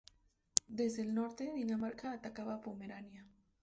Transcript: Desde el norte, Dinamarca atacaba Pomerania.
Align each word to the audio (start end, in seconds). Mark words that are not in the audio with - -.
Desde 0.67 1.03
el 1.03 1.13
norte, 1.13 1.53
Dinamarca 1.53 2.11
atacaba 2.11 2.59
Pomerania. 2.59 3.23